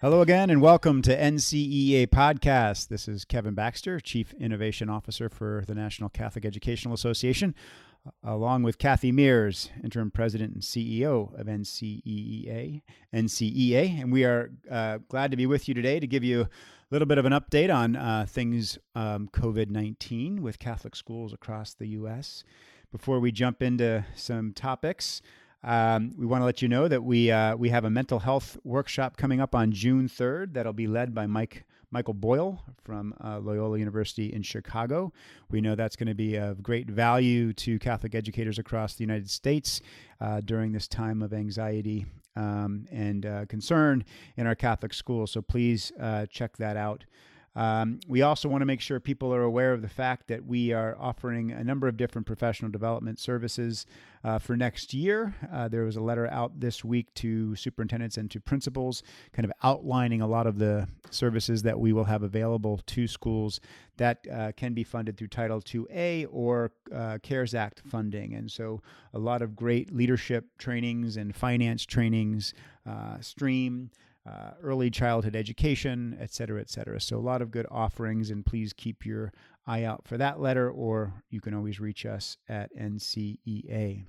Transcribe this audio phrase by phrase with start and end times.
[0.00, 2.86] Hello again, and welcome to NCEA Podcast.
[2.86, 7.52] This is Kevin Baxter, Chief Innovation Officer for the National Catholic Educational Association,
[8.22, 12.82] along with Kathy Mears, Interim President and CEO of NCEA.
[13.12, 16.48] NCEA, and we are uh, glad to be with you today to give you a
[16.92, 21.74] little bit of an update on uh, things um, COVID 19 with Catholic schools across
[21.74, 22.44] the U.S.
[22.92, 25.22] Before we jump into some topics,
[25.64, 28.56] um, we want to let you know that we uh, we have a mental health
[28.64, 33.38] workshop coming up on June 3rd that'll be led by Mike Michael Boyle from uh,
[33.38, 35.12] Loyola University in Chicago.
[35.50, 39.30] We know that's going to be of great value to Catholic educators across the United
[39.30, 39.80] States
[40.20, 42.04] uh, during this time of anxiety
[42.36, 44.04] um, and uh, concern
[44.36, 45.30] in our Catholic schools.
[45.30, 47.04] So please uh, check that out.
[47.58, 50.72] Um, we also want to make sure people are aware of the fact that we
[50.72, 53.84] are offering a number of different professional development services
[54.22, 55.34] uh, for next year.
[55.52, 59.50] Uh, there was a letter out this week to superintendents and to principals, kind of
[59.64, 63.58] outlining a lot of the services that we will have available to schools
[63.96, 68.34] that uh, can be funded through Title IIA or uh, CARES Act funding.
[68.34, 68.80] And so,
[69.12, 72.54] a lot of great leadership trainings and finance trainings,
[72.88, 73.90] uh, stream
[74.28, 77.00] uh, early childhood education, et cetera, et cetera.
[77.00, 79.32] So, a lot of good offerings, and please keep your
[79.66, 84.04] eye out for that letter, or you can always reach us at NCEA.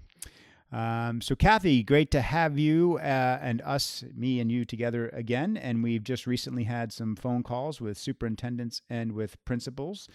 [0.72, 5.58] Um, so, Kathy, great to have you uh, and us, me and you together again.
[5.58, 10.08] And we've just recently had some phone calls with superintendents and with principals.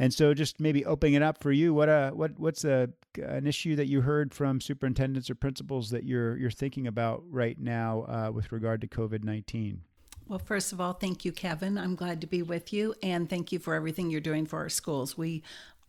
[0.00, 2.88] And so, just maybe opening it up for you, what uh, what what's a
[3.22, 7.60] an issue that you heard from superintendents or principals that you're you're thinking about right
[7.60, 9.82] now uh, with regard to COVID nineteen?
[10.26, 11.76] Well, first of all, thank you, Kevin.
[11.76, 14.70] I'm glad to be with you, and thank you for everything you're doing for our
[14.70, 15.18] schools.
[15.18, 15.42] We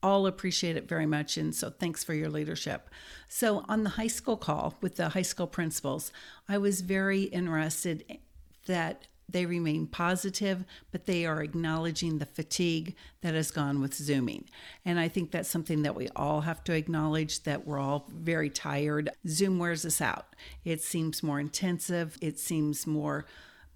[0.03, 2.89] all appreciate it very much, and so thanks for your leadership.
[3.29, 6.11] So, on the high school call with the high school principals,
[6.49, 8.19] I was very interested
[8.65, 14.45] that they remain positive, but they are acknowledging the fatigue that has gone with Zooming.
[14.85, 18.49] And I think that's something that we all have to acknowledge that we're all very
[18.49, 19.09] tired.
[19.27, 20.35] Zoom wears us out.
[20.65, 23.25] It seems more intensive, it seems more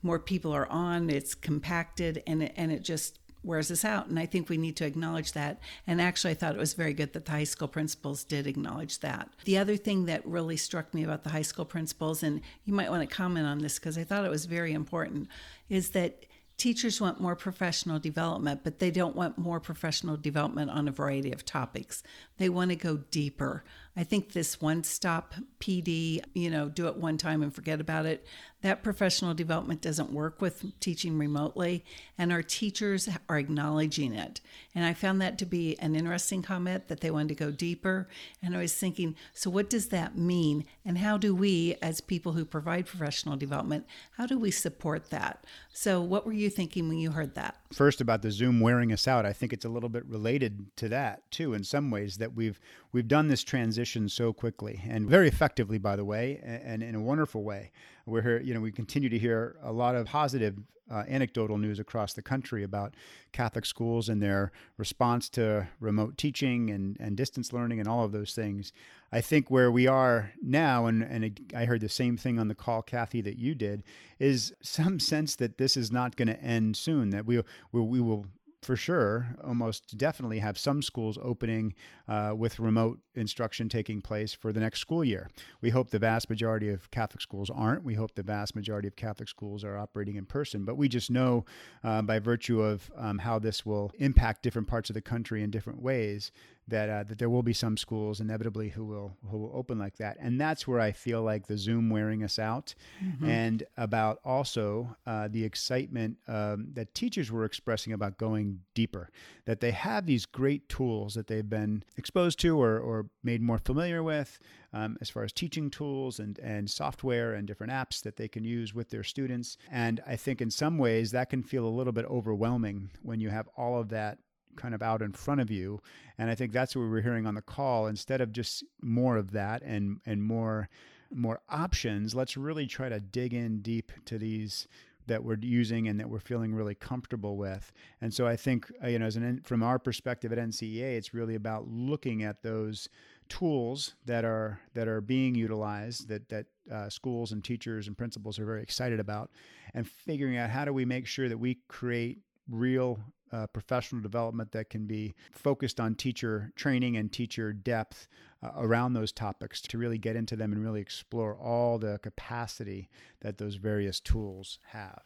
[0.01, 4.07] more people are on, it's compacted and it, and it just wears us out.
[4.07, 5.59] And I think we need to acknowledge that.
[5.88, 9.00] And actually, I thought it was very good that the high school principals did acknowledge
[9.00, 9.29] that.
[9.45, 12.89] The other thing that really struck me about the high school principals, and you might
[12.89, 15.29] want to comment on this because I thought it was very important,
[15.69, 16.25] is that
[16.57, 21.31] teachers want more professional development, but they don't want more professional development on a variety
[21.31, 22.01] of topics.
[22.38, 23.63] They want to go deeper.
[23.97, 28.06] I think this one stop PD, you know, do it one time and forget about
[28.06, 28.25] it,
[28.61, 31.85] that professional development doesn't work with teaching remotely,
[32.17, 34.41] and our teachers are acknowledging it.
[34.73, 38.07] And I found that to be an interesting comment that they wanted to go deeper.
[38.41, 40.66] And I was thinking, so what does that mean?
[40.84, 43.85] And how do we, as people who provide professional development,
[44.17, 45.45] how do we support that?
[45.72, 47.57] So, what were you thinking when you heard that?
[47.75, 50.87] First, about the Zoom wearing us out, I think it's a little bit related to
[50.87, 52.57] that too, in some ways, that we've
[52.93, 56.95] we've done this transition so quickly and very effectively, by the way, and, and in
[56.95, 57.71] a wonderful way.
[58.05, 60.57] We're here, you know, we continue to hear a lot of positive
[60.89, 62.93] uh, anecdotal news across the country about
[63.33, 68.13] Catholic schools and their response to remote teaching and, and distance learning and all of
[68.13, 68.71] those things.
[69.15, 72.53] I think where we are now, and, and I heard the same thing on the
[72.53, 73.81] call, Kathy, that you did,
[74.19, 78.01] is some sense that this is not going to end soon, that we, we, we
[78.01, 78.25] will
[78.61, 81.75] for sure, almost definitely have some schools opening
[82.07, 85.29] uh, with remote instruction taking place for the next school year.
[85.61, 87.83] We hope the vast majority of Catholic schools aren't.
[87.83, 90.65] We hope the vast majority of Catholic schools are operating in person.
[90.65, 91.45] But we just know
[91.83, 95.51] uh, by virtue of um, how this will impact different parts of the country in
[95.51, 96.31] different ways
[96.67, 99.97] that uh, that there will be some schools inevitably who will who will open like
[99.97, 103.29] that, and that's where I feel like the Zoom wearing us out, mm-hmm.
[103.29, 109.09] and about also uh, the excitement um, that teachers were expressing about going deeper.
[109.45, 113.59] That they have these great tools that they've been exposed to or or made more
[113.59, 114.40] familiar with,
[114.73, 118.43] um, as far as teaching tools and and software and different apps that they can
[118.43, 119.57] use with their students.
[119.72, 123.29] And I think in some ways that can feel a little bit overwhelming when you
[123.29, 124.17] have all of that
[124.55, 125.81] kind of out in front of you.
[126.17, 127.87] And I think that's what we were hearing on the call.
[127.87, 130.69] Instead of just more of that and and more
[131.13, 134.67] more options, let's really try to dig in deep to these
[135.07, 137.72] that we're using and that we're feeling really comfortable with.
[138.02, 141.13] And so I think uh, you know, as an from our perspective at NCEA, it's
[141.13, 142.90] really about looking at those
[143.29, 148.40] tools that are that are being utilized that that uh, schools and teachers and principals
[148.40, 149.31] are very excited about,
[149.73, 152.19] and figuring out how do we make sure that we create
[152.49, 152.99] real
[153.35, 158.08] uh, professional development that can be focused on teacher training and teacher depth
[158.41, 162.90] uh, around those topics to really get into them and really explore all the capacity
[163.22, 165.03] that those various tools have.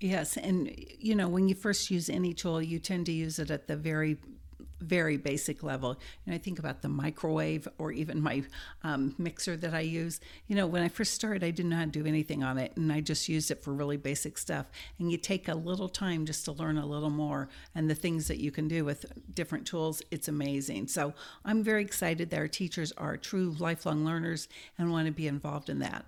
[0.00, 3.50] Yes, and you know, when you first use any tool, you tend to use it
[3.50, 4.18] at the very
[4.80, 5.98] very basic level.
[6.26, 8.42] And I think about the microwave or even my
[8.82, 10.20] um, mixer that I use.
[10.46, 12.76] You know, when I first started, I didn't know how to do anything on it,
[12.76, 14.66] and I just used it for really basic stuff.
[14.98, 18.28] And you take a little time just to learn a little more, and the things
[18.28, 20.88] that you can do with different tools, it's amazing.
[20.88, 21.14] So
[21.44, 24.48] I'm very excited that our teachers are true lifelong learners
[24.78, 26.04] and want to be involved in that.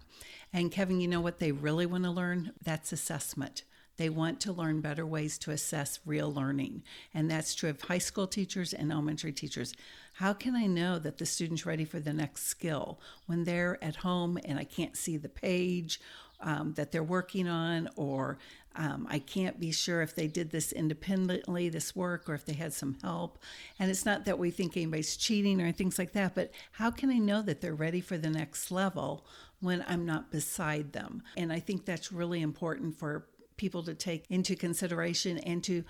[0.53, 2.53] And Kevin, you know what they really want to learn?
[2.63, 3.63] That's assessment.
[4.03, 6.83] They want to learn better ways to assess real learning.
[7.15, 9.75] And that's true of high school teachers and elementary teachers.
[10.15, 13.95] How can I know that the student's ready for the next skill when they're at
[13.95, 16.01] home and I can't see the page
[16.41, 18.39] um, that they're working on, or
[18.75, 22.55] um, I can't be sure if they did this independently, this work, or if they
[22.55, 23.39] had some help.
[23.79, 27.09] And it's not that we think anybody's cheating or things like that, but how can
[27.09, 29.25] I know that they're ready for the next level
[29.61, 31.23] when I'm not beside them?
[31.37, 33.27] And I think that's really important for
[33.63, 35.85] people to take into consideration and to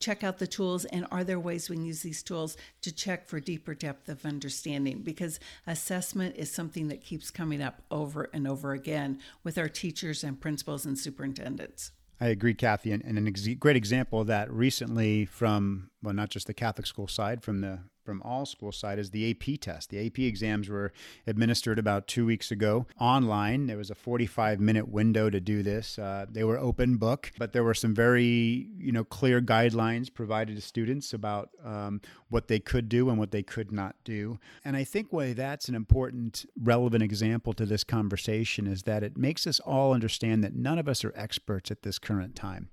[0.00, 3.28] check out the tools and are there ways we can use these tools to check
[3.28, 5.02] for deeper depth of understanding?
[5.02, 5.38] Because
[5.68, 10.40] assessment is something that keeps coming up over and over again with our teachers and
[10.40, 11.92] principals and superintendents.
[12.20, 16.30] I agree, Kathy, and, and a ex- great example of that recently from well, not
[16.30, 19.90] just the Catholic school side, from the from all school side is the AP test.
[19.90, 20.92] The AP exams were
[21.26, 23.66] administered about two weeks ago online.
[23.66, 25.98] There was a 45 minute window to do this.
[25.98, 30.54] Uh, they were open book, but there were some very you know clear guidelines provided
[30.54, 34.38] to students about um, what they could do and what they could not do.
[34.64, 39.16] And I think why that's an important, relevant example to this conversation is that it
[39.18, 42.68] makes us all understand that none of us are experts at this current time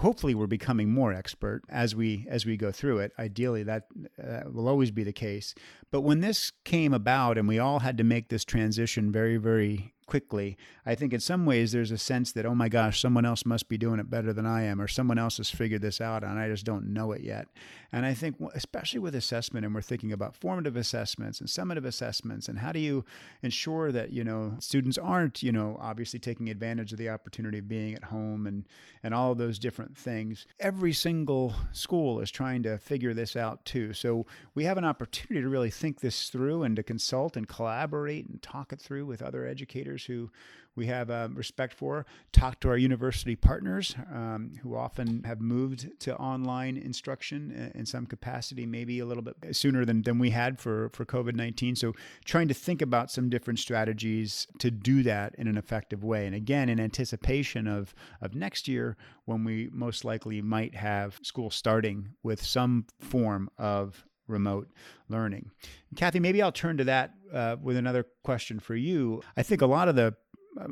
[0.00, 3.12] hopefully we're becoming more expert as we as we go through it.
[3.18, 3.86] Ideally that
[4.22, 5.54] uh, will always be the case.
[5.90, 9.94] But when this came about and we all had to make this transition very very
[10.10, 13.46] quickly, I think in some ways there's a sense that, oh my gosh, someone else
[13.46, 16.24] must be doing it better than I am, or someone else has figured this out
[16.24, 17.46] and I just don't know it yet.
[17.92, 22.48] And I think, especially with assessment, and we're thinking about formative assessments and summative assessments,
[22.48, 23.04] and how do you
[23.42, 27.68] ensure that, you know, students aren't, you know, obviously taking advantage of the opportunity of
[27.68, 28.66] being at home and,
[29.04, 30.46] and all those different things.
[30.58, 33.92] Every single school is trying to figure this out too.
[33.92, 34.26] So
[34.56, 38.42] we have an opportunity to really think this through and to consult and collaborate and
[38.42, 40.30] talk it through with other educators who
[40.76, 42.06] we have um, respect for.
[42.32, 48.06] Talk to our university partners um, who often have moved to online instruction in some
[48.06, 51.76] capacity, maybe a little bit sooner than, than we had for, for COVID 19.
[51.76, 51.92] So,
[52.24, 56.26] trying to think about some different strategies to do that in an effective way.
[56.26, 61.50] And again, in anticipation of, of next year, when we most likely might have school
[61.50, 64.68] starting with some form of remote
[65.08, 65.50] learning.
[65.96, 69.22] Kathy, maybe I'll turn to that uh, with another question for you.
[69.36, 70.14] I think a lot of the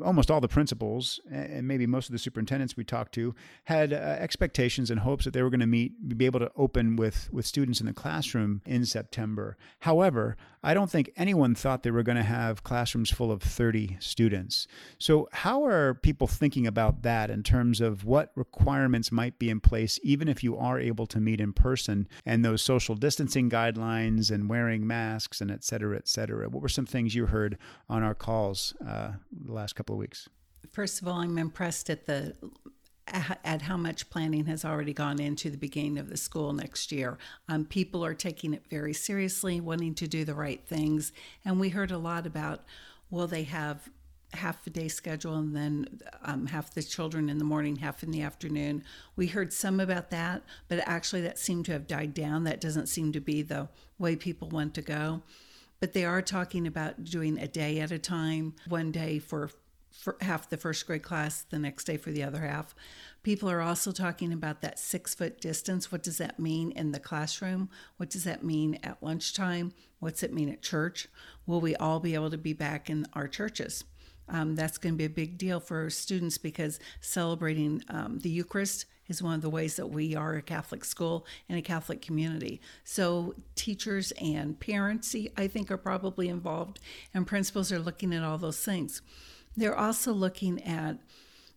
[0.03, 3.33] almost all the principals and maybe most of the superintendents we talked to
[3.63, 6.95] had uh, expectations and hopes that they were going to meet be able to open
[6.95, 9.57] with with students in the classroom in September.
[9.79, 13.97] However, I don't think anyone thought they were going to have classrooms full of 30
[14.01, 14.67] students.
[14.97, 19.61] So how are people thinking about that in terms of what requirements might be in
[19.61, 24.29] place even if you are able to meet in person and those social distancing guidelines
[24.29, 26.49] and wearing masks and et cetera, et cetera?
[26.49, 27.57] What were some things you heard
[27.87, 29.11] on our calls uh,
[29.45, 30.27] last last couple of weeks?
[30.71, 32.35] First of all, I'm impressed at the
[33.43, 37.17] at how much planning has already gone into the beginning of the school next year.
[37.47, 41.11] Um, people are taking it very seriously, wanting to do the right things,
[41.45, 42.63] and we heard a lot about
[43.09, 43.89] will they have
[44.33, 48.11] half a day schedule and then um, half the children in the morning, half in
[48.11, 48.83] the afternoon.
[49.15, 52.43] We heard some about that, but actually that seemed to have died down.
[52.43, 55.23] That doesn't seem to be the way people want to go
[55.79, 59.49] but they are talking about doing a day at a time, one day for,
[59.91, 62.75] for half the first grade class, the next day for the other half.
[63.23, 65.91] People are also talking about that six foot distance.
[65.91, 67.69] What does that mean in the classroom?
[67.97, 69.73] What does that mean at lunchtime?
[69.99, 71.07] What's it mean at church?
[71.45, 73.83] Will we all be able to be back in our churches?
[74.29, 78.85] Um, that's going to be a big deal for students because celebrating um, the Eucharist
[79.07, 82.61] is one of the ways that we are a Catholic school and a Catholic community.
[82.83, 86.79] So teachers and parents, I think, are probably involved,
[87.13, 89.01] and principals are looking at all those things.
[89.59, 90.99] They're also looking at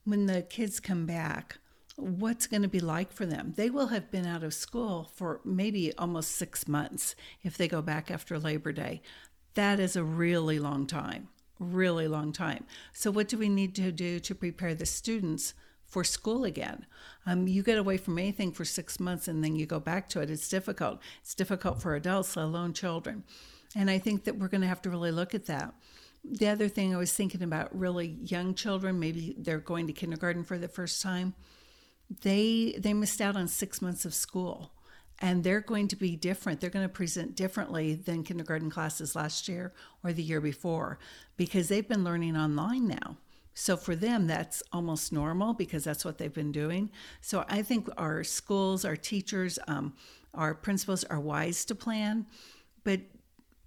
[0.04, 1.58] when the kids come back,
[1.96, 3.54] what's going to be like for them.
[3.56, 7.80] They will have been out of school for maybe almost six months if they go
[7.80, 9.02] back after Labor Day.
[9.54, 11.28] That is a really long time,
[11.60, 12.64] really long time.
[12.92, 15.54] So, what do we need to do to prepare the students
[15.92, 16.86] for school again.
[17.26, 20.22] Um, you get away from anything for six months and then you go back to
[20.22, 20.30] it.
[20.30, 21.00] It's difficult.
[21.20, 23.24] It's difficult for adults, let alone children.
[23.76, 25.74] And I think that we're going to have to really look at that.
[26.24, 30.44] The other thing I was thinking about really young children, maybe they're going to kindergarten
[30.44, 31.34] for the first time.
[32.22, 34.72] They they missed out on 6 months of school
[35.18, 36.60] and they're going to be different.
[36.60, 39.72] They're going to present differently than kindergarten classes last year
[40.04, 40.98] or the year before
[41.36, 43.16] because they've been learning online now.
[43.54, 46.90] So for them, that's almost normal because that's what they've been doing.
[47.20, 49.94] So I think our schools, our teachers, um,
[50.34, 52.26] our principals are wise to plan,
[52.82, 53.00] but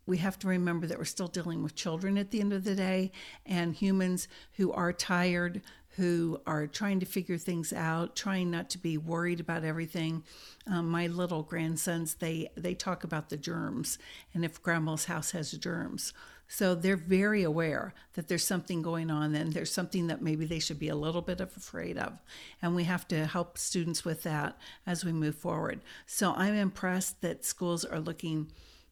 [0.05, 2.75] we have to remember that we're still dealing with children at the end of the
[2.75, 3.11] day
[3.45, 5.61] and humans who are tired,
[5.95, 10.23] who are trying to figure things out, trying not to be worried about everything.
[10.67, 13.97] Um, my little grandsons, they they talk about the germs
[14.33, 16.13] and if grandma's house has germs.
[16.47, 20.59] So they're very aware that there's something going on and there's something that maybe they
[20.59, 22.13] should be a little bit of afraid of.
[22.61, 25.81] And we have to help students with that as we move forward.
[26.05, 28.51] So I'm impressed that schools are looking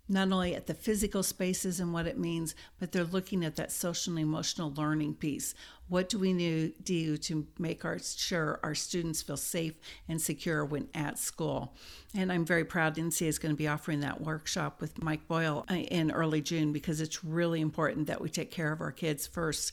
[0.09, 3.71] not only at the physical spaces and what it means, but they're looking at that
[3.71, 5.55] social and emotional learning piece.
[5.87, 9.75] What do we do to make our sure our students feel safe
[10.09, 11.75] and secure when at school?
[12.15, 15.65] And I'm very proud NCEA is going to be offering that workshop with Mike Boyle
[15.69, 19.25] uh, in early June because it's really important that we take care of our kids
[19.25, 19.71] first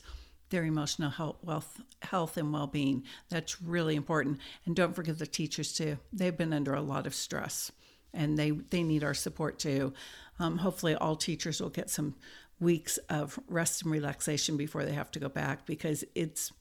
[0.49, 3.03] their emotional health, wealth, health and well-being.
[3.29, 4.39] That's really important.
[4.65, 5.97] And don't forget the teachers too.
[6.11, 7.71] They've been under a lot of stress
[8.13, 9.93] and they they need our support too.
[10.39, 12.15] Um, hopefully, all teachers will get some
[12.59, 16.51] weeks of rest and relaxation before they have to go back because it's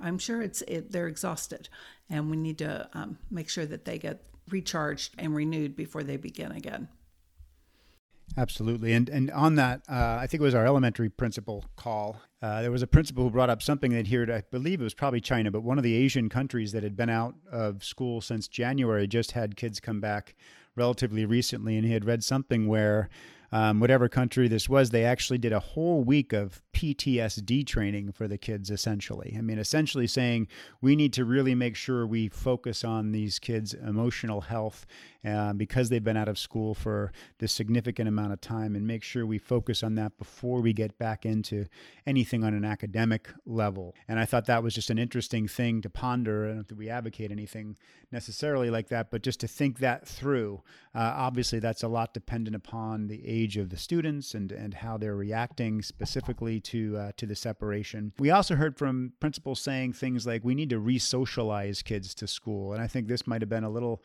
[0.00, 1.68] I'm sure it's it, they're exhausted,
[2.08, 6.16] and we need to um, make sure that they get recharged and renewed before they
[6.16, 6.88] begin again.
[8.36, 12.16] Absolutely, and and on that, uh, I think it was our elementary principal call.
[12.40, 14.94] Uh, there was a principal who brought up something that here, I believe it was
[14.94, 18.48] probably China, but one of the Asian countries that had been out of school since
[18.48, 20.34] January just had kids come back
[20.76, 23.08] relatively recently, and he had read something where
[23.52, 28.26] um, whatever country this was, they actually did a whole week of PTSD training for
[28.26, 29.34] the kids, essentially.
[29.36, 30.48] I mean, essentially saying
[30.80, 34.86] we need to really make sure we focus on these kids' emotional health
[35.22, 39.02] uh, because they've been out of school for this significant amount of time and make
[39.02, 41.66] sure we focus on that before we get back into
[42.06, 43.94] anything on an academic level.
[44.08, 46.46] And I thought that was just an interesting thing to ponder.
[46.46, 47.76] I don't think we advocate anything
[48.10, 50.62] necessarily like that, but just to think that through.
[50.94, 54.96] Uh, obviously, that's a lot dependent upon the age of the students and, and how
[54.96, 58.12] they're reacting specifically to uh, to the separation.
[58.18, 62.72] We also heard from principals saying things like we need to re-socialize kids to school,
[62.72, 64.02] and I think this might have been a little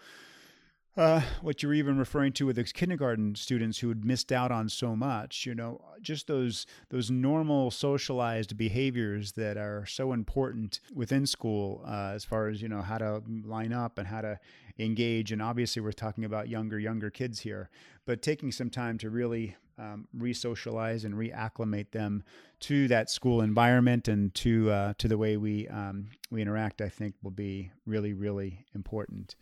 [0.98, 4.70] uh, what you're even referring to with the kindergarten students who had missed out on
[4.70, 11.26] so much, you know, just those those normal socialized behaviors that are so important within
[11.26, 14.40] school, uh, as far as you know how to line up and how to
[14.78, 15.32] engage.
[15.32, 17.70] And obviously, we're talking about younger younger kids here,
[18.06, 22.24] but taking some time to really um, re-socialize and reacclimate them
[22.62, 26.90] to that school environment and to uh, to the way we um, we interact, I
[26.90, 29.36] think, will be really really important.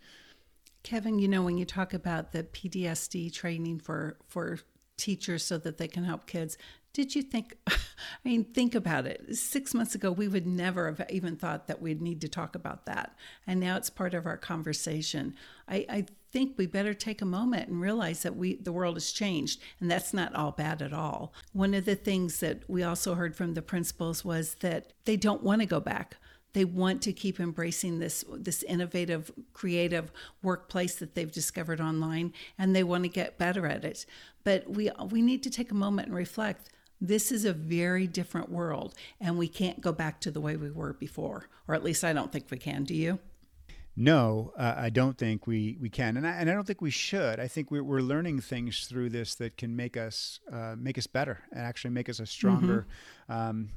[0.84, 4.60] Kevin, you know, when you talk about the PTSD training for for
[4.98, 6.58] teachers so that they can help kids,
[6.94, 9.36] did you think I mean, think about it.
[9.36, 12.86] 6 months ago we would never have even thought that we'd need to talk about
[12.86, 13.16] that.
[13.48, 15.36] And now it's part of our conversation.
[15.68, 19.12] I, I think we better take a moment and realize that we the world has
[19.12, 21.34] changed and that's not all bad at all.
[21.54, 25.44] One of the things that we also heard from the principals was that they don't
[25.44, 26.18] want to go back
[26.54, 32.76] they want to keep embracing this this innovative creative workplace that they've discovered online and
[32.76, 34.06] they want to get better at it.
[34.44, 36.70] But we we need to take a moment and reflect.
[37.02, 40.72] This is a very different world and we can't go back to the way we
[40.72, 42.84] were before or at least I don't think we can.
[42.84, 43.20] Do you?
[43.96, 46.90] No, uh, I don't think we, we can, and I, and I don't think we
[46.90, 47.40] should.
[47.40, 51.06] I think we're, we're learning things through this that can make us uh, make us
[51.06, 52.88] better and actually make us a stronger
[53.34, 53.70] um,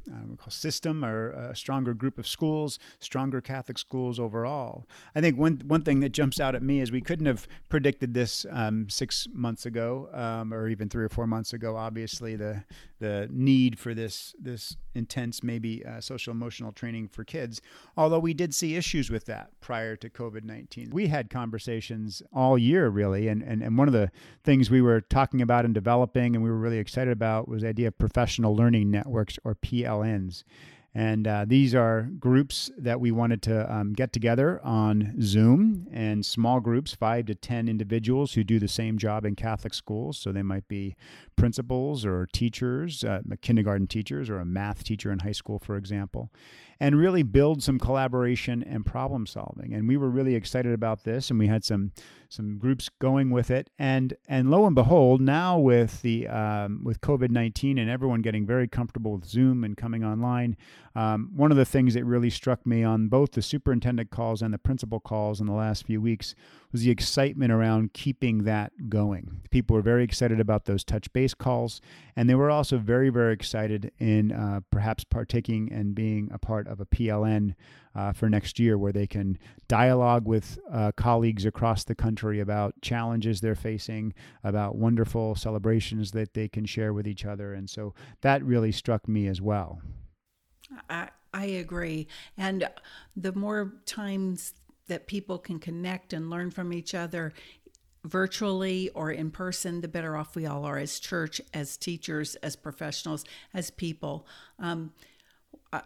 [0.48, 4.86] system or a stronger group of schools, stronger Catholic schools overall.
[5.14, 8.14] I think one one thing that jumps out at me is we couldn't have predicted
[8.14, 11.76] this um, six months ago um, or even three or four months ago.
[11.76, 12.64] Obviously, the
[12.98, 17.60] the need for this this intense maybe uh, social emotional training for kids.
[17.96, 20.90] Although we did see issues with that prior to COVID 19.
[20.90, 23.28] We had conversations all year, really.
[23.28, 24.10] And, and, and one of the
[24.44, 27.68] things we were talking about and developing and we were really excited about was the
[27.68, 30.42] idea of professional learning networks or PLNs.
[30.94, 36.24] And uh, these are groups that we wanted to um, get together on Zoom and
[36.24, 40.16] small groups, five to 10 individuals who do the same job in Catholic schools.
[40.16, 40.96] So they might be
[41.36, 46.30] principals or teachers, uh, kindergarten teachers, or a math teacher in high school, for example.
[46.78, 49.72] and really build some collaboration and problem solving.
[49.72, 51.92] And we were really excited about this, and we had some
[52.28, 53.70] some groups going with it.
[53.78, 58.46] And and lo and behold, now with the um, with COVID nineteen and everyone getting
[58.46, 60.56] very comfortable with Zoom and coming online,
[60.94, 64.52] um, one of the things that really struck me on both the superintendent calls and
[64.52, 66.34] the principal calls in the last few weeks
[66.72, 69.42] was the excitement around keeping that going.
[69.50, 71.80] People were very excited about those touch base calls,
[72.14, 76.66] and they were also very very excited in uh, perhaps partaking and being a part
[76.68, 77.54] of a PLN
[77.94, 82.74] uh, for next year, where they can dialogue with uh, colleagues across the country about
[82.82, 84.12] challenges they're facing,
[84.44, 87.54] about wonderful celebrations that they can share with each other.
[87.54, 89.80] And so that really struck me as well.
[90.90, 92.08] I, I agree.
[92.36, 92.68] And
[93.16, 94.54] the more times
[94.88, 97.32] that people can connect and learn from each other,
[98.04, 102.56] virtually or in person, the better off we all are as church, as teachers, as
[102.56, 104.26] professionals, as people.
[104.58, 104.92] Um,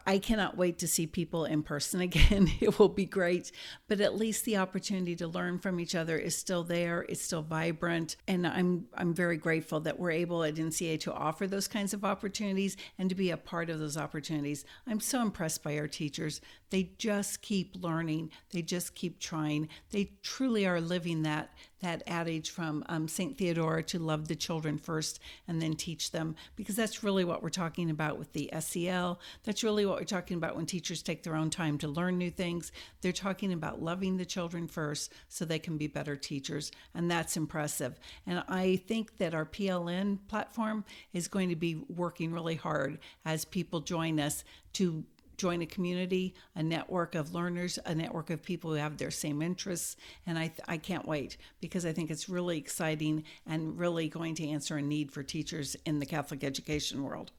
[0.07, 2.51] I cannot wait to see people in person again.
[2.61, 3.53] It will be great.
[3.89, 7.07] But at least the opportunity to learn from each other is still there.
[7.09, 8.17] It's still vibrant.
[8.29, 12.05] And I'm I'm very grateful that we're able at NCA to offer those kinds of
[12.05, 14.65] opportunities and to be a part of those opportunities.
[14.87, 16.41] I'm so impressed by our teachers.
[16.71, 18.31] They just keep learning.
[18.53, 19.69] They just keep trying.
[19.91, 23.37] They truly are living that that adage from um, St.
[23.37, 27.49] Theodora to love the children first and then teach them, because that's really what we're
[27.49, 29.21] talking about with the SEL.
[29.45, 32.31] That's really what we're talking about when teachers take their own time to learn new
[32.31, 32.73] things.
[33.01, 37.37] They're talking about loving the children first so they can be better teachers, and that's
[37.37, 37.99] impressive.
[38.27, 43.45] And I think that our PLN platform is going to be working really hard as
[43.45, 44.45] people join us
[44.75, 45.05] to
[45.41, 49.41] join a community, a network of learners, a network of people who have their same
[49.41, 49.97] interests.
[50.27, 54.49] And I, I can't wait because I think it's really exciting and really going to
[54.49, 57.33] answer a need for teachers in the Catholic education world.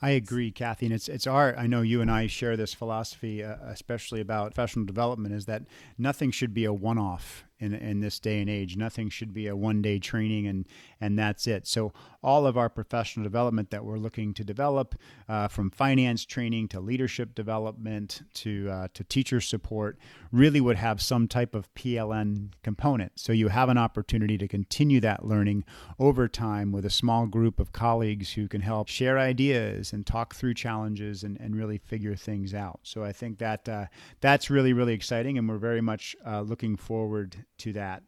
[0.00, 1.56] I agree, Kathy, and it's it's our.
[1.56, 5.64] I know you and I share this philosophy, uh, especially about professional development, is that
[5.98, 8.76] nothing should be a one-off in in this day and age.
[8.76, 10.66] Nothing should be a one day training and
[11.00, 11.66] and that's it.
[11.66, 11.92] So
[12.22, 14.94] all of our professional development that we're looking to develop,
[15.28, 19.98] uh, from finance training to leadership development to uh, to teacher support,
[20.32, 23.12] really would have some type of PLN component.
[23.16, 25.64] So you have an opportunity to continue that learning
[25.98, 30.34] over time with a small group of colleagues who can help share ideas and talk
[30.34, 32.80] through challenges and, and really figure things out.
[32.82, 33.86] So I think that uh,
[34.20, 38.02] that's really really exciting, and we're very much uh, looking forward to that.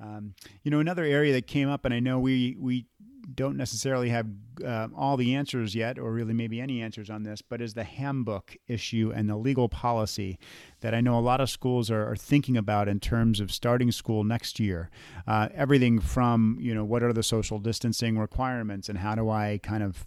[0.00, 2.86] Um, you know, another area that came up, and I know we we
[3.34, 4.26] don't necessarily have
[4.64, 7.84] uh, all the answers yet, or really maybe any answers on this, but is the
[7.84, 10.38] handbook issue and the legal policy
[10.80, 13.92] that I know a lot of schools are, are thinking about in terms of starting
[13.92, 14.90] school next year.
[15.26, 19.60] Uh, everything from you know what are the social distancing requirements, and how do I
[19.62, 20.06] kind of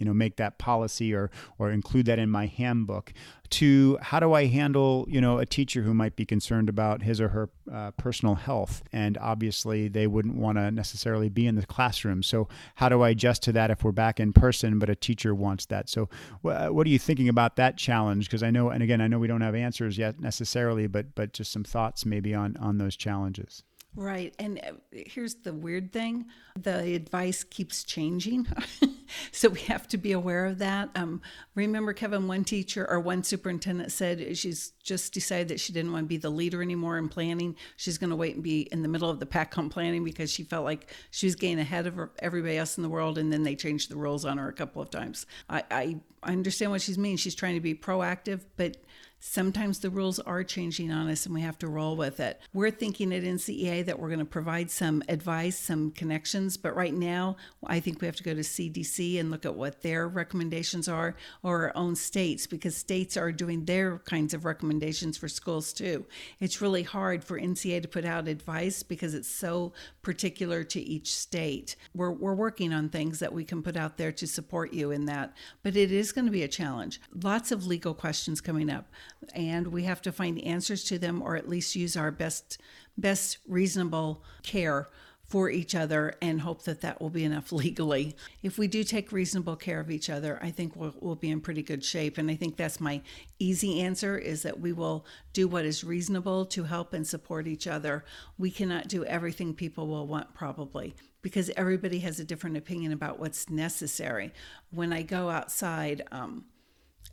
[0.00, 3.12] you know make that policy or or include that in my handbook
[3.50, 7.20] to how do I handle you know a teacher who might be concerned about his
[7.20, 8.82] or her uh, personal health?
[8.92, 12.22] And obviously they wouldn't want to necessarily be in the classroom.
[12.22, 15.34] So how do I adjust to that if we're back in person but a teacher
[15.34, 15.88] wants that?
[15.88, 16.08] So
[16.42, 18.26] wh- what are you thinking about that challenge?
[18.26, 21.32] Because I know and again I know we don't have answers yet necessarily but but
[21.32, 23.64] just some thoughts maybe on on those challenges.
[23.96, 24.34] Right.
[24.38, 26.26] And uh, here's the weird thing.
[26.56, 28.46] The advice keeps changing.
[29.32, 30.90] so we have to be aware of that.
[30.94, 31.22] Um,
[31.54, 36.04] remember, Kevin, one teacher or one superintendent said she's just decided that she didn't want
[36.04, 37.56] to be the leader anymore in planning.
[37.76, 40.30] She's going to wait and be in the middle of the pack on planning because
[40.30, 43.18] she felt like she was getting ahead of everybody else in the world.
[43.18, 45.26] And then they changed the rules on her a couple of times.
[45.48, 47.16] I, I, I understand what she's meaning.
[47.16, 48.76] She's trying to be proactive, but
[49.22, 52.40] Sometimes the rules are changing on us and we have to roll with it.
[52.54, 56.94] We're thinking at NCEA that we're going to provide some advice, some connections, but right
[56.94, 60.88] now I think we have to go to CDC and look at what their recommendations
[60.88, 65.74] are or our own states because states are doing their kinds of recommendations for schools
[65.74, 66.06] too.
[66.40, 71.14] It's really hard for NCEA to put out advice because it's so particular to each
[71.14, 71.76] state.
[71.94, 75.04] We're, we're working on things that we can put out there to support you in
[75.04, 77.02] that, but it is going to be a challenge.
[77.22, 78.86] Lots of legal questions coming up
[79.34, 82.58] and we have to find answers to them or at least use our best
[82.96, 84.88] best reasonable care
[85.30, 88.16] for each other and hope that that will be enough legally.
[88.42, 91.40] If we do take reasonable care of each other, I think we'll, we'll, be in
[91.40, 92.18] pretty good shape.
[92.18, 93.00] And I think that's my
[93.38, 97.68] easy answer is that we will do what is reasonable to help and support each
[97.68, 98.04] other.
[98.38, 103.20] We cannot do everything people will want, probably, because everybody has a different opinion about
[103.20, 104.32] what's necessary.
[104.70, 106.46] When I go outside, um,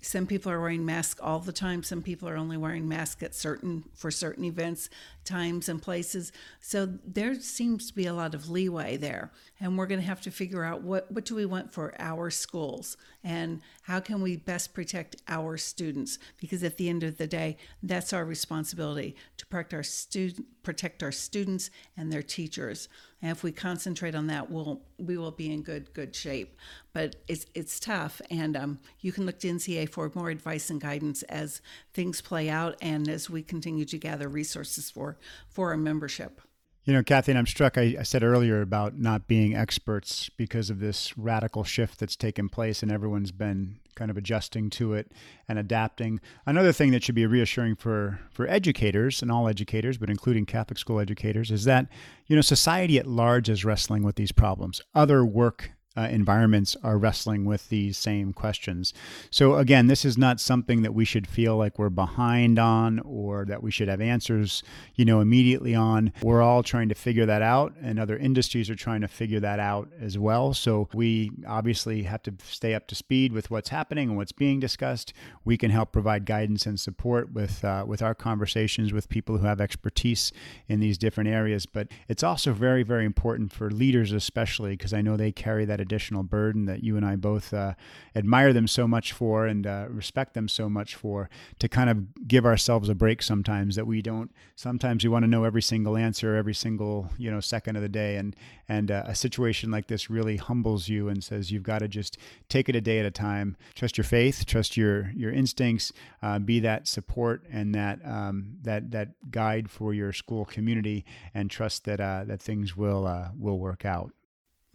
[0.01, 1.83] some people are wearing masks all the time.
[1.83, 4.89] Some people are only wearing masks at certain for certain events
[5.27, 6.31] times and places.
[6.59, 9.31] So there seems to be a lot of leeway there.
[9.59, 12.29] And we're going to have to figure out what what do we want for our
[12.29, 12.97] schools?
[13.23, 16.17] And how can we best protect our students?
[16.39, 21.01] Because at the end of the day that's our responsibility to protect our student protect
[21.01, 22.89] our students and their teachers.
[23.21, 26.55] And if we concentrate on that, we'll we will be in good good shape.
[26.93, 30.79] But it's it's tough, and um, you can look to NCEA for more advice and
[30.79, 31.61] guidance as
[31.93, 35.16] things play out, and as we continue to gather resources for
[35.49, 36.41] for a membership.
[36.87, 37.77] You know, Kathy, I'm struck.
[37.77, 42.47] I, I, said earlier about not being experts because of this radical shift that's taken
[42.47, 45.11] place, and everyone's been kind of adjusting to it
[45.49, 46.21] and adapting.
[46.45, 50.77] Another thing that should be reassuring for for educators and all educators, but including Catholic
[50.77, 51.89] school educators, is that
[52.25, 54.81] you know society at large is wrestling with these problems.
[54.95, 58.93] Other work uh, environments are wrestling with these same questions.
[59.31, 63.45] So, again, this is not something that we should feel like we're behind on or
[63.45, 64.63] that we should have answers,
[64.95, 66.13] you know, immediately on.
[66.21, 69.59] We're all trying to figure that out, and other industries are trying to figure that
[69.59, 70.53] out as well.
[70.53, 74.59] So, we obviously have to stay up to speed with what's happening and what's being
[74.59, 75.13] discussed.
[75.43, 79.45] We can help provide guidance and support with uh, with our conversations with people who
[79.45, 80.31] have expertise
[80.67, 81.65] in these different areas.
[81.65, 85.79] But it's also very, very important for leaders, especially because I know they carry that
[85.87, 87.73] additional burden that you and I both uh,
[88.15, 92.27] admire them so much for and uh, respect them so much for, to kind of
[92.27, 94.29] give ourselves a break sometimes that we don't.
[94.55, 97.89] Sometimes we want to know every single answer every single you know second of the
[97.89, 98.35] day, and
[98.67, 102.17] and uh, a situation like this really humbles you and says you've got to just
[102.49, 103.55] take it a day at a time.
[103.75, 108.91] Trust your faith, trust your your instincts, uh, be that support and that um, that
[108.91, 113.59] that guide for your school community, and trust that uh, that things will uh, will
[113.59, 114.11] work out.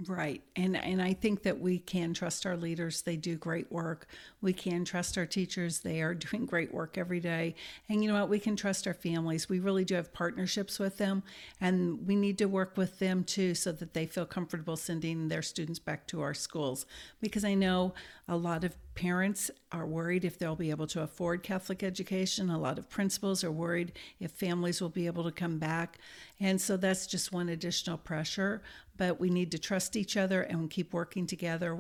[0.09, 0.43] Right.
[0.57, 3.03] And and I think that we can trust our leaders.
[3.03, 4.09] They do great work.
[4.41, 5.81] We can trust our teachers.
[5.81, 7.55] They are doing great work every day.
[7.89, 8.29] And you know what?
[8.29, 9.49] We can trust our families.
[9.49, 11.23] We really do have partnerships with them
[11.61, 15.43] and we need to work with them too so that they feel comfortable sending their
[15.43, 16.85] students back to our schools
[17.21, 17.95] because I know
[18.33, 22.49] a lot of parents are worried if they'll be able to afford Catholic education.
[22.49, 25.99] A lot of principals are worried if families will be able to come back.
[26.41, 28.63] And so that's just one additional pressure.
[28.97, 31.79] But we need to trust each other and keep working together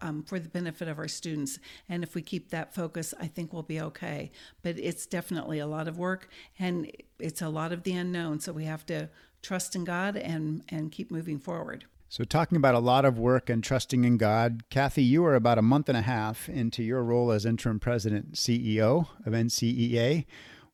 [0.00, 1.58] um, for the benefit of our students.
[1.88, 4.30] And if we keep that focus, I think we'll be okay.
[4.62, 6.28] But it's definitely a lot of work
[6.60, 8.38] and it's a lot of the unknown.
[8.38, 9.08] So we have to
[9.42, 11.86] trust in God and, and keep moving forward.
[12.10, 15.58] So, talking about a lot of work and trusting in God, Kathy, you are about
[15.58, 20.24] a month and a half into your role as interim president CEO of NCEA.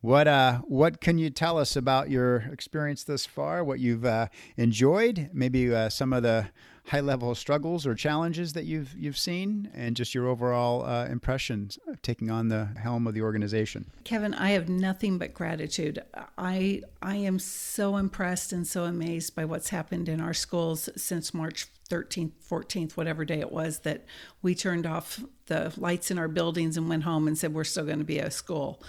[0.00, 3.64] What uh, what can you tell us about your experience thus far?
[3.64, 5.28] What you've uh, enjoyed?
[5.32, 6.50] Maybe uh, some of the
[6.88, 11.78] high level struggles or challenges that you've you've seen, and just your overall uh, impressions
[12.02, 13.90] taking on the helm of the organization.
[14.04, 16.02] Kevin, I have nothing but gratitude.
[16.36, 21.32] I I am so impressed and so amazed by what's happened in our schools since
[21.32, 24.04] March 13th, 14th, whatever day it was that
[24.42, 27.84] we turned off the lights in our buildings and went home and said we're still
[27.84, 28.82] going to be a school.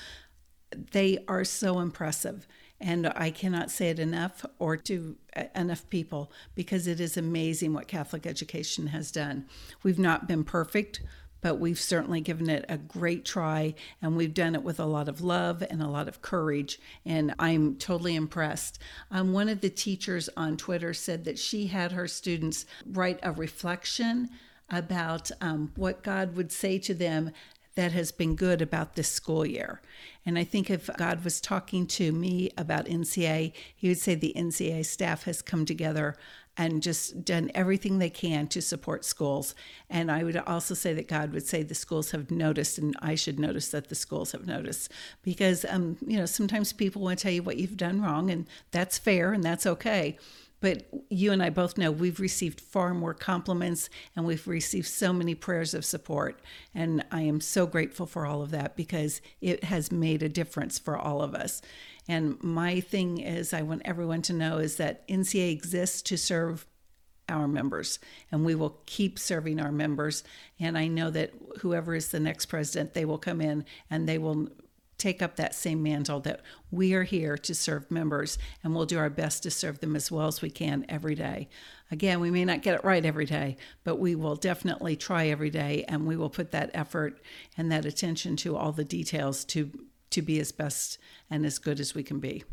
[0.91, 2.47] They are so impressive.
[2.79, 5.15] And I cannot say it enough or to
[5.55, 9.45] enough people because it is amazing what Catholic education has done.
[9.81, 11.01] We've not been perfect,
[11.41, 15.07] but we've certainly given it a great try and we've done it with a lot
[15.07, 16.79] of love and a lot of courage.
[17.05, 18.79] And I'm totally impressed.
[19.11, 23.31] Um, one of the teachers on Twitter said that she had her students write a
[23.31, 24.29] reflection
[24.69, 27.31] about um, what God would say to them
[27.75, 29.81] that has been good about this school year.
[30.25, 34.33] And I think if God was talking to me about NCA, he would say the
[34.35, 36.15] NCA staff has come together
[36.57, 39.55] and just done everything they can to support schools.
[39.89, 43.15] And I would also say that God would say the schools have noticed, and I
[43.15, 44.89] should notice that the schools have noticed.
[45.21, 48.47] Because, um, you know, sometimes people want to tell you what you've done wrong, and
[48.71, 50.17] that's fair and that's okay.
[50.65, 55.13] But you and I both know we've received far more compliments and we've received so
[55.13, 56.41] many prayers of support.
[56.73, 60.80] And I am so grateful for all of that because it has made a difference
[60.80, 61.62] for all of us.
[62.08, 66.65] And my thing is, I want everyone to know is that NCA exists to serve
[67.30, 67.99] our members
[68.32, 70.23] and we will keep serving our members
[70.60, 74.19] and i know that whoever is the next president they will come in and they
[74.19, 74.47] will
[74.97, 78.97] take up that same mantle that we are here to serve members and we'll do
[78.97, 81.49] our best to serve them as well as we can every day.
[81.91, 85.49] Again, we may not get it right every day, but we will definitely try every
[85.49, 87.21] day and we will put that effort
[87.58, 89.71] and that attention to all the details to
[90.12, 90.97] to be as best
[91.29, 92.43] and as good as we can be.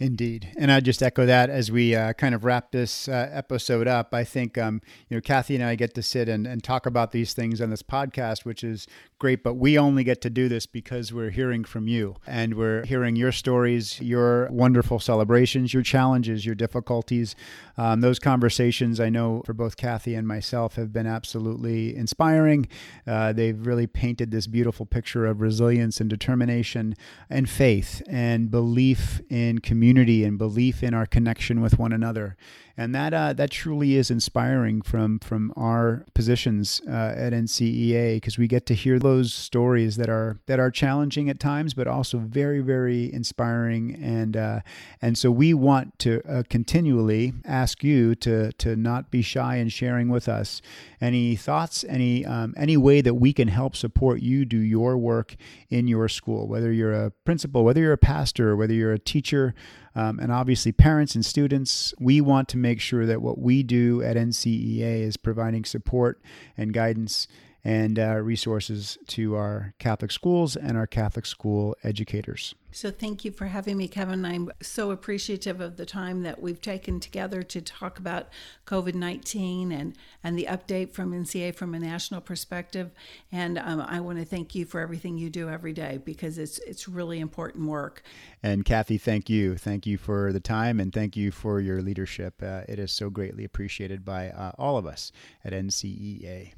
[0.00, 3.88] Indeed, and I just echo that as we uh, kind of wrap this uh, episode
[3.88, 4.14] up.
[4.14, 7.10] I think um, you know Kathy and I get to sit and, and talk about
[7.10, 8.86] these things on this podcast, which is
[9.18, 9.42] great.
[9.42, 13.16] But we only get to do this because we're hearing from you, and we're hearing
[13.16, 17.34] your stories, your wonderful celebrations, your challenges, your difficulties.
[17.76, 22.68] Um, those conversations, I know, for both Kathy and myself, have been absolutely inspiring.
[23.04, 26.94] Uh, they've really painted this beautiful picture of resilience and determination
[27.28, 32.36] and faith and belief in community community and belief in our connection with one another.
[32.76, 38.38] And that uh, that truly is inspiring from from our positions uh, at NCEA because
[38.38, 42.18] we get to hear those stories that are that are challenging at times, but also
[42.18, 43.98] very very inspiring.
[44.00, 44.60] And uh,
[45.02, 49.70] and so we want to uh, continually ask you to to not be shy in
[49.70, 50.62] sharing with us
[51.00, 55.34] any thoughts, any um, any way that we can help support you do your work
[55.68, 59.52] in your school, whether you're a principal, whether you're a pastor, whether you're a teacher
[59.94, 61.94] um, and obviously parents and students.
[61.98, 66.20] We want to make sure that what we do at NCEA is providing support
[66.56, 67.28] and guidance
[67.68, 72.54] and uh, resources to our Catholic schools and our Catholic school educators.
[72.70, 74.24] So, thank you for having me, Kevin.
[74.24, 78.28] I'm so appreciative of the time that we've taken together to talk about
[78.66, 82.90] COVID 19 and, and the update from NCA from a national perspective.
[83.30, 86.58] And um, I want to thank you for everything you do every day because it's,
[86.60, 88.02] it's really important work.
[88.42, 89.58] And Kathy, thank you.
[89.58, 92.42] Thank you for the time and thank you for your leadership.
[92.42, 95.12] Uh, it is so greatly appreciated by uh, all of us
[95.44, 96.52] at NCEA.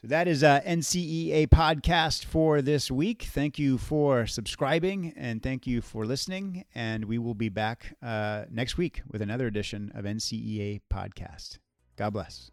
[0.00, 3.22] So that is a NCEA podcast for this week.
[3.22, 6.66] Thank you for subscribing and thank you for listening.
[6.74, 11.58] And we will be back uh, next week with another edition of NCEA podcast.
[11.96, 12.50] God bless.